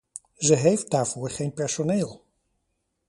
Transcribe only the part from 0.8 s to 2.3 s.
daarvoor geen personeel.